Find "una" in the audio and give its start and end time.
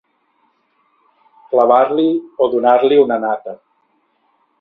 3.03-3.19